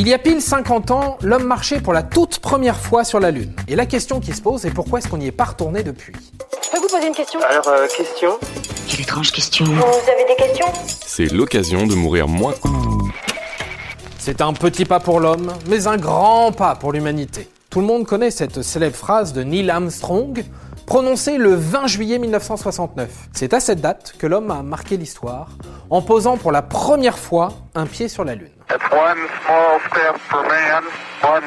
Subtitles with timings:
[0.00, 3.30] Il y a pile 50 ans, l'homme marchait pour la toute première fois sur la
[3.30, 3.52] Lune.
[3.68, 6.14] Et la question qui se pose est pourquoi est-ce qu'on n'y est pas retourné depuis?
[6.64, 7.38] Je peux vous poser une question?
[7.42, 8.38] Alors, euh, question?
[8.88, 9.66] Quelle étrange question.
[9.66, 10.72] Vous avez des questions?
[11.04, 12.54] C'est l'occasion de mourir moins.
[14.18, 17.50] C'est un petit pas pour l'homme, mais un grand pas pour l'humanité.
[17.68, 20.42] Tout le monde connaît cette célèbre phrase de Neil Armstrong,
[20.86, 23.10] prononcée le 20 juillet 1969.
[23.34, 25.50] C'est à cette date que l'homme a marqué l'histoire,
[25.90, 28.48] en posant pour la première fois un pied sur la Lune.
[28.72, 30.84] It's one small step for man,
[31.22, 31.42] one.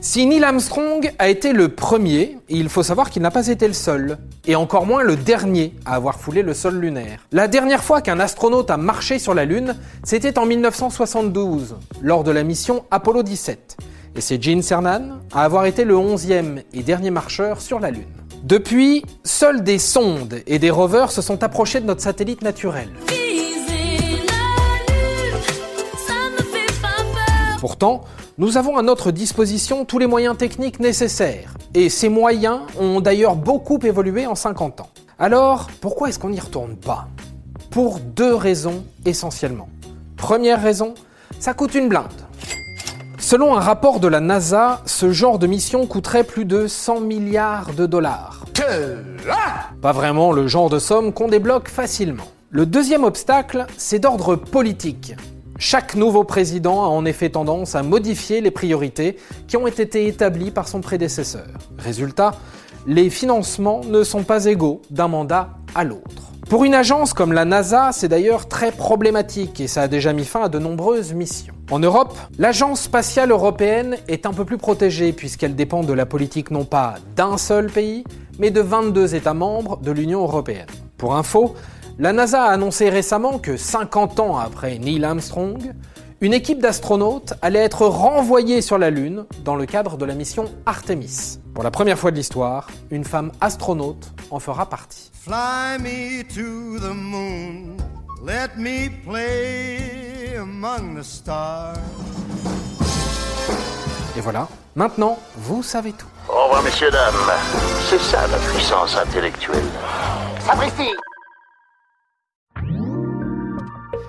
[0.00, 3.72] Si Neil Armstrong a été le premier, il faut savoir qu'il n'a pas été le
[3.72, 7.18] seul, et encore moins le dernier à avoir foulé le sol lunaire.
[7.32, 12.30] La dernière fois qu'un astronaute a marché sur la Lune, c'était en 1972, lors de
[12.30, 13.76] la mission Apollo 17.
[14.14, 18.04] Et c'est Gene Cernan à avoir été le 11e et dernier marcheur sur la Lune.
[18.44, 22.88] Depuis, seuls des sondes et des rovers se sont approchés de notre satellite naturel.
[27.82, 28.04] Pourtant,
[28.38, 31.54] nous avons à notre disposition tous les moyens techniques nécessaires.
[31.74, 34.88] Et ces moyens ont d'ailleurs beaucoup évolué en 50 ans.
[35.18, 37.08] Alors, pourquoi est-ce qu'on n'y retourne pas?
[37.70, 39.68] Pour deux raisons essentiellement.
[40.16, 40.94] Première raison,
[41.40, 42.06] ça coûte une blinde.
[43.18, 47.74] Selon un rapport de la NASA, ce genre de mission coûterait plus de 100 milliards
[47.74, 48.44] de dollars.
[49.80, 52.28] Pas vraiment le genre de somme qu'on débloque facilement.
[52.50, 55.16] Le deuxième obstacle, c'est d'ordre politique.
[55.64, 60.50] Chaque nouveau président a en effet tendance à modifier les priorités qui ont été établies
[60.50, 61.46] par son prédécesseur.
[61.78, 62.32] Résultat,
[62.84, 66.32] les financements ne sont pas égaux d'un mandat à l'autre.
[66.50, 70.24] Pour une agence comme la NASA, c'est d'ailleurs très problématique et ça a déjà mis
[70.24, 71.54] fin à de nombreuses missions.
[71.70, 76.50] En Europe, l'agence spatiale européenne est un peu plus protégée puisqu'elle dépend de la politique
[76.50, 78.02] non pas d'un seul pays,
[78.40, 80.66] mais de 22 États membres de l'Union européenne.
[80.98, 81.54] Pour info,
[82.02, 85.72] la NASA a annoncé récemment que 50 ans après Neil Armstrong,
[86.20, 90.46] une équipe d'astronautes allait être renvoyée sur la Lune dans le cadre de la mission
[90.66, 91.38] Artemis.
[91.54, 95.12] Pour la première fois de l'histoire, une femme astronaute en fera partie.
[95.12, 97.76] Fly me to the moon,
[98.26, 101.76] let me play among the stars.
[104.16, 106.08] Et voilà, maintenant, vous savez tout.
[106.28, 107.14] Au revoir, messieurs, dames.
[107.88, 109.62] C'est ça la puissance intellectuelle.